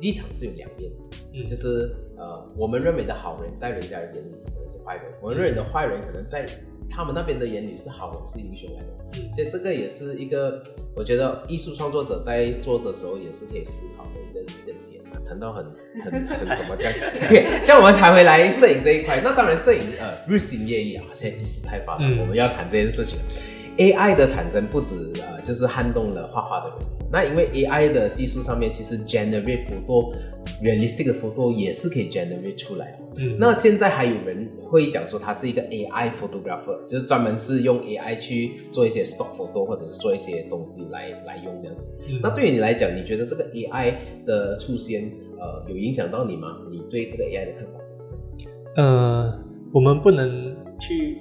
[0.00, 1.16] 立场是有两面的。
[1.32, 6.44] 嗯就是呃，我们认为的好人，在人家的眼里可能是坏人；我们认为的坏人，可能在
[6.90, 9.04] 他们那边的眼里是好人，是英雄来的。
[9.14, 10.60] 嗯所以这个也是一个，
[10.94, 15.18] 我觉得艺术创作者在做的时候也是可以思考的一个一个点啊。
[15.26, 15.64] 谈到很
[16.02, 16.94] 很很什么这样，
[17.64, 23.18] 这样我们谈回来摄影这一块，那当然摄影呃日新月异啊，现在技术太发达，嗯我们要谈这件事情。
[23.78, 26.78] AI 的产生不止呃，就是撼动了画画的人。
[27.12, 30.12] 那因为 AI 的技术上面，其实 generate photo、
[30.62, 33.06] realistic 的幅度也是可以 generate 出来哦。
[33.16, 41.88] 嗯那现在还有人会讲说他是一个 AI photographer，就是专门是用 AI 去做一些 stock photo 或者是做一些东西来来用这样子。
[42.08, 43.94] 嗯那对于你来讲，你觉得这个 AI
[44.26, 46.56] 的出现，呃，有影响到你吗？
[46.70, 48.50] 你对这个 AI 的看法是怎么样？
[48.76, 49.40] 呃，
[49.72, 51.18] 我们不能去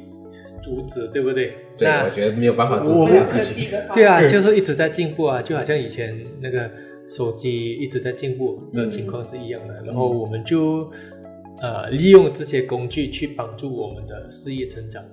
[0.62, 1.56] 阻止，对不对？
[1.78, 3.66] 对，那我觉得没有办法做我这件事情。
[3.66, 6.70] 技的发对啊，就是一直在进步啊，就好像以前那个
[7.08, 9.84] 手机一直在进步的情况是一样的。
[9.86, 10.90] 然后我们就
[11.62, 15.04] 呃利用这些工具去帮助我们的事业成长。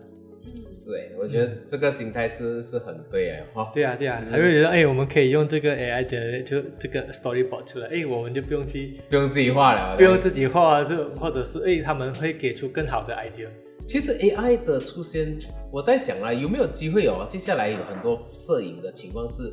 [0.73, 3.69] 是哎，我觉得这个心态是是很对哎哈。
[3.75, 13.49] 对啊，对啊，还会觉得哎，我们可以用这个 AI 的就这个 storyboard 出来，哎，我们就不用去不用自己画了，不用自己画，就或者是哎，他们会给出更好的 idea。
[13.81, 15.39] 其实 AI 的出现，
[15.71, 17.27] 我在想啊，有没有机会哦？
[17.29, 19.53] 接下来有很多摄影的情况是，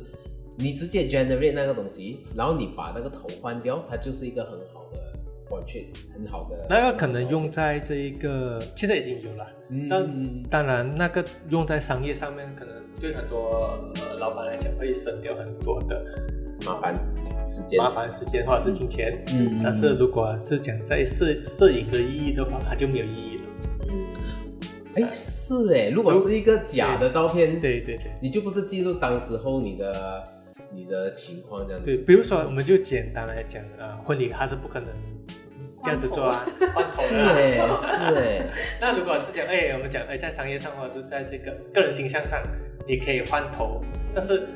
[0.56, 5.00] 你直接 generate 那个东西，然后你把那个头换掉，它就是一个很好的
[5.48, 6.66] portrait，很好的。
[6.68, 9.46] 那个可能用在这一个，现在已经有了。
[9.68, 16.04] 嗯，但当然，那个用在商业上面，可能对很多呃老板来讲会省掉很多的
[16.66, 16.92] 麻烦
[17.46, 19.22] 时间，麻烦时间或者是金钱。
[19.28, 23.43] 嗯，嗯但是如果是讲在摄摄影的意义的话，它就没有意义了。
[24.96, 30.24] 嗯，哎是哎，如果是一个假的照片，对对对你就不是记录当时候你的
[30.72, 31.86] 你的情况这样子。
[31.86, 34.88] 对，比如说我们就简单来讲啊，婚礼它是不可能
[35.82, 37.14] 这样子做啊，换头是。
[37.14, 38.46] 哎，是哎，
[38.80, 42.40] 那如果是讲，哎，我们讲，哎，在商业上或者是在这个个人形象上，
[42.86, 43.82] 你可以换头，
[44.14, 44.48] 但是，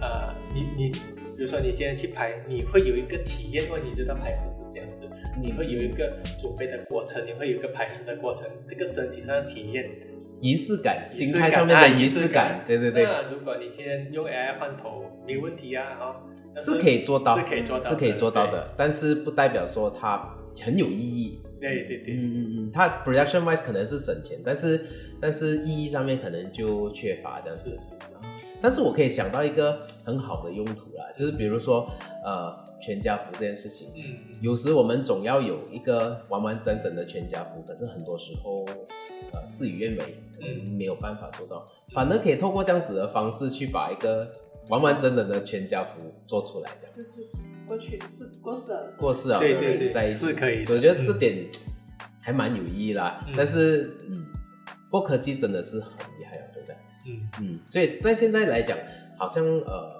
[0.00, 5.08] 呃，你你，比如说你今天去拍，你会有一个体验，因为你知道拍摄是这样子，
[5.40, 6.08] 你会有一个
[6.40, 9.88] 准备的过程，你会有一个拍摄的过程，这个整体上的体验，
[10.40, 13.04] 仪式感，心态上面的啊仪仪式式感，对对对。
[13.04, 16.22] 那如果你今天用 AI 换头，没问题啊，哈、
[16.54, 21.40] 但是可以做到，是可以做到，是可以做到的，但是不代表说它很有意义。
[21.60, 21.84] 对。
[21.84, 24.84] 对对对，嗯嗯嗯，它 production wise 可能是省钱，但是
[25.20, 27.70] 但是意义上面可能就缺乏这样子。
[27.78, 31.88] 是是是，但是我可以想到一个很好的用途啦，就是比如说
[32.24, 44.28] 呃全家福这件事情，嗯，有时我们总要有一个完完整整的全家福，可是很多时候事呃事与愿违，可能没有办法做到，反而可以透过这样子的方式去把一个
[44.68, 46.96] 完完整整的全家福做出来，这样。
[46.96, 47.24] 就是
[47.72, 51.46] 过去是过世了，过世了对对对在一起，是可以的我觉得这点
[52.20, 53.24] 还蛮有意义啦。
[53.26, 54.26] 嗯但是，嗯，
[54.90, 56.76] 不过科技真的是很厉害啊，现在。
[57.06, 58.76] 嗯，嗯，所以在现在来讲，
[59.16, 59.98] 好像呃，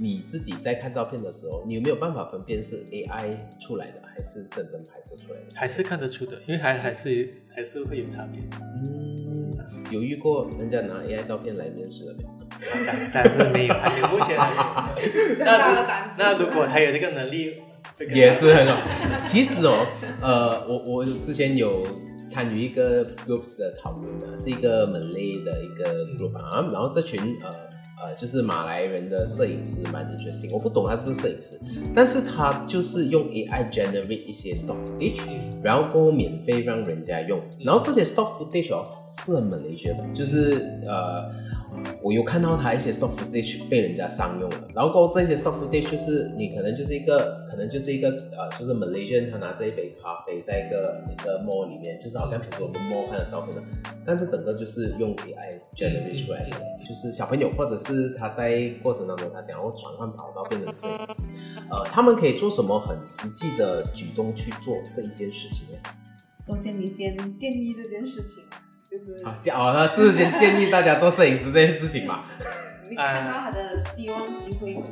[0.00, 5.46] 你自己在看照片的时候，你有没有办法分辨是 AI 出来的还是真正拍摄出来的？
[5.54, 8.40] 还是看得出的，因为还还是还是会有差别。
[8.82, 9.54] 嗯，
[9.92, 12.39] 有遇过人家拿 AI 照片来面试的没有？
[12.86, 15.44] 但但是没有， 还没有，目前还没有。
[15.44, 17.54] 那那如果他有这个能力，
[18.14, 18.80] 也是很好。
[19.24, 19.86] 其实哦，
[20.20, 21.82] 呃，我我之前有
[22.26, 27.50] 参与一个 groups 的讨论呢，是一个 Malay 的一个 group 啊，然后这群呃
[28.02, 31.58] 呃就是马来人的摄影师蛮 interesting，我不懂他是不是摄影师，
[31.94, 35.20] 但是他就是用 AI generate 一些 stock footage，
[35.62, 41.30] 然后过后免费让人家用，然后这些 stock footage 哦是很 Malaysia 的，就是呃。
[42.02, 53.62] 我有看到他一些 stock footage 被人家商用了，然后过后这些 stock footage 就是你可能就是一个，可能就是一个呃，就是 Malaysian 他拿着一杯咖啡在一个一个 mall 里面，就是好像平时我们 mall 看的照片的，
[54.04, 56.56] 但是整个就是用 AI generate 出来的，
[56.86, 61.22] 就是小朋友或者是他在过程当中他想要转换跑道变成摄影师，
[61.70, 65.80] 呃，他们可以做什么很实际的举动去做这一件事情呢？
[66.40, 68.42] 首先，你先建议这件事情，
[68.90, 72.24] 就是啊，这哦，那是先建议大家做摄影师这件事情嘛。
[72.90, 74.82] 你看到他的希望机会吗？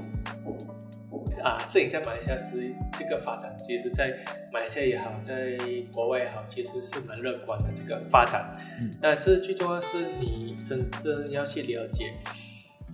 [1.42, 4.16] 啊，摄影在马来西亚是这个发展，其实在
[4.52, 5.58] 马来西亚也好，在
[5.92, 8.56] 国外也好，其实是蛮乐观的这个发展。
[8.80, 12.12] 嗯但是最重要的是你真正要去了解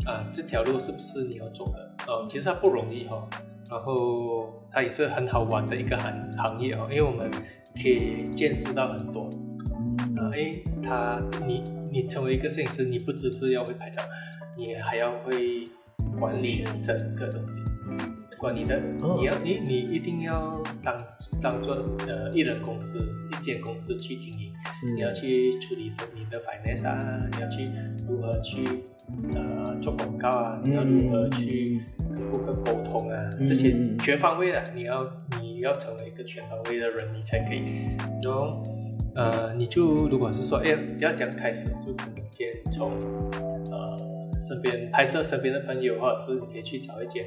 [0.06, 1.94] 啊，这条路是不是你要走的？
[2.06, 3.28] 哦，其实它不容易哈、
[3.70, 9.28] 然后它也是很好玩的一个行行业哦，因为我们可以见识到很多
[10.16, 14.02] 啊，诶，他你你成为一个摄影师，你不只是要会拍照，
[14.56, 15.68] 你还要会
[16.18, 17.60] 管理整个东西，
[18.38, 19.16] 管理的，哦。
[19.18, 21.04] 你要你你一定要当
[21.42, 22.98] 当做呃艺人公司
[23.32, 24.92] 一间公司去经营，是。
[24.94, 27.68] 你要去处理你的 finance 啊，你要去
[28.08, 28.84] 如何去
[29.32, 37.62] 呃做广告啊，你要如何去跟顾客沟通啊，嗯这些全方位的，你要你要成为一个全方位的人，你才可以。
[38.22, 38.62] 然后
[39.14, 42.92] 呃，你就如果是说，哎，要讲开始，就可能先从
[43.70, 43.98] 呃
[44.40, 47.24] 身边拍摄身边的朋友，或者是你可以去找一间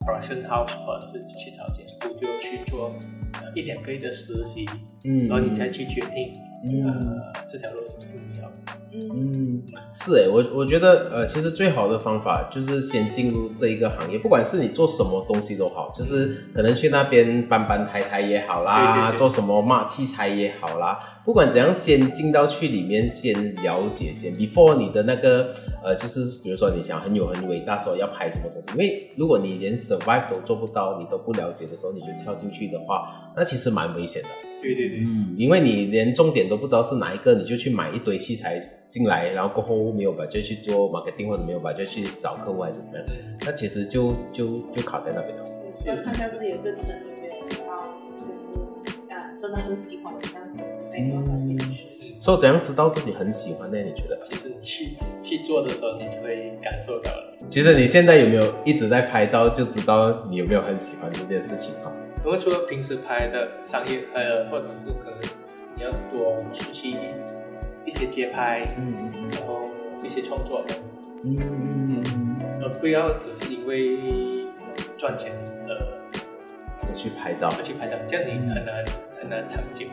[0.00, 2.94] production house，或者是去找一间 studio 去做
[3.34, 4.66] 呃一两个月的实习，
[5.04, 5.26] 嗯。
[5.26, 8.50] 然后你再去决定嗯呃这条路是不是你要。
[8.92, 25.52] 嗯，嗯，是诶，我我觉得呃，其实最好的方法就是先进入这一个行业，不管是你做什么东西都好，就是可能去那边搬搬抬抬也好啦，对对对做什么骂器材也好啦，不管怎样，先进到去里面先了解先，before 你的那个
[25.84, 34.28] 呃，就是比如说你想很有很伟大时候要拍什么东西，因为如果你连 survive 都做不到，你都不了解的时候，你就跳进去的话，那其实蛮危险的。
[34.60, 44.44] 对对对，嗯，因为你连重点都不知道是哪一个，你就去买一堆器材进来，然后过后没有把就去做 marketing 或者没有把就去找客户还是怎么样，嗯，那其实就就
[44.74, 45.44] 就卡在那边了。
[45.74, 47.84] 是要看一下自己的热忱有没有到，
[48.18, 51.88] 就是啊，真的很喜欢这样子，才有办法进去。
[52.18, 53.76] 所以怎样知道自己很喜欢呢？
[53.78, 54.18] 你觉得？
[54.22, 57.36] 其实你去去做的时候，你就会感受到了。
[57.50, 61.92] 其实你现在有没有一直在拍照，就知道你有没有很喜欢这件事情啊？
[62.26, 65.20] 我们除了平时拍的商业，呃，或者是可能
[65.76, 66.96] 你要多出去一
[67.84, 69.64] 一些街拍，嗯嗯然后
[70.02, 74.42] 一些创作这样子，嗯嗯嗯而不要只是因为
[74.96, 75.30] 赚钱
[75.68, 75.76] 呃
[76.88, 77.48] 嗯，去拍照。
[77.56, 78.84] 而去拍照，这样你很难
[79.20, 79.86] 很难长久。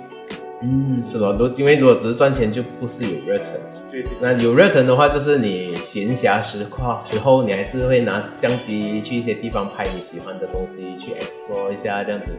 [0.63, 3.59] 嗯，是咯，如因为如果只是赚钱，就不是有热忱。
[3.93, 12.31] 对对对，那有热忱的话，就是你闲暇时况时候，你还是会拿相机去一些地方拍你喜欢的东西，去 explore 一下这样子。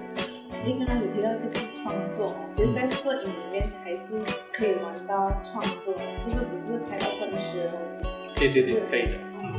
[0.66, 4.20] 你刚刚有提到一个字创作，其实，在摄影里面还是
[4.52, 8.02] 可以玩到创作的，不是只是拍到真实的东西。
[8.34, 9.10] 对对对是，可以的。
[9.42, 9.52] 嗯，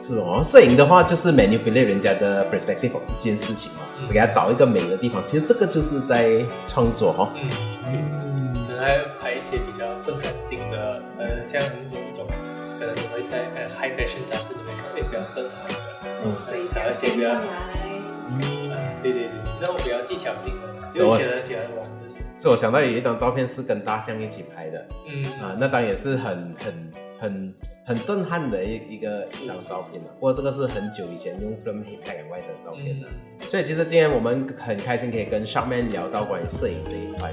[0.00, 7.28] 是哦，摄影的话就是 manipulate 人家的 perspective 一件事情嘛，嗯只给他找一个美的地方，其实这个就是在创作哈、哦。
[7.86, 11.60] 嗯，对，可能还要拍一些比较震撼性的，呃，像
[11.92, 12.26] 有一种
[12.78, 16.34] 可能你会在呃 high fashion 杂志里面看到比较震撼的，嗯。
[16.34, 17.46] 水想溅上来，
[18.72, 19.30] 啊，对对对，
[19.60, 22.16] 那种比较技巧性的，是我有些人喜欢玩这些。
[22.36, 24.86] 是我想到有一张照片是跟大象一起拍的。
[25.06, 25.24] 嗯。
[25.40, 27.54] 啊，那张也是很很很
[27.86, 30.08] 很震撼的一一个一张照片啊。
[30.18, 33.08] 不过这个是很久以前用 film 拍两外的照片了。
[33.48, 37.30] 所以其实今天我们很开心可以跟 Sharkman 聊到关于摄影这一块，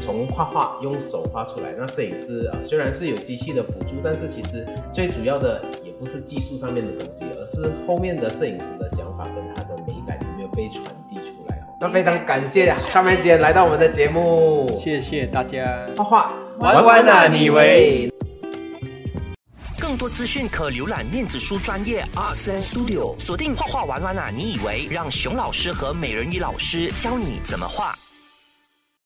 [0.00, 11.74] 从画画用手画出来，那摄影师啊虽然是有机器的辅助，但是其实最主要的也不是技术上面的东西，而是后面的摄影师的想法跟他的美感有没有被传递出来哦。
[11.80, 15.88] 那非常感谢 Sharkman 今天来到我们的节目，谢谢大家。
[15.96, 18.12] 画画玩玩啊，你以为？
[19.80, 24.28] 更多资讯可浏览面子书专业 RC Studio，锁定画画玩玩啊！
[24.28, 27.96] 你以为让熊老师和美人鱼老师教你怎么画？